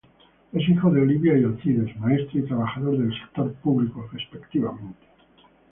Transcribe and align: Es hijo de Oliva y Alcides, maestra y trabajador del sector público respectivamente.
Es 0.51 0.67
hijo 0.67 0.89
de 0.89 1.01
Oliva 1.03 1.37
y 1.37 1.43
Alcides, 1.43 1.95
maestra 1.99 2.39
y 2.39 2.45
trabajador 2.47 2.97
del 2.97 3.13
sector 3.19 3.53
público 3.61 4.09
respectivamente. 4.11 5.05